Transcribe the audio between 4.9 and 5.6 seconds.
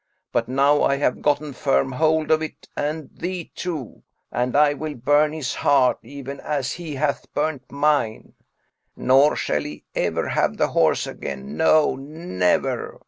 burn his